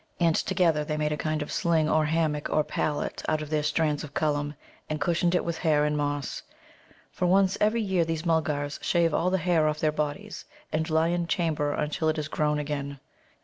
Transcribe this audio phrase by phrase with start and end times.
[0.19, 3.61] And together they made a kind of sling or hammock or pallet out of their
[3.61, 4.55] strands of Cullum,
[4.89, 6.41] and cushioned it with hair and moss.
[7.11, 11.09] For once every year these Mulgars shave all the hair off their bodies, and lie
[11.09, 12.99] in chamber until it is grown again.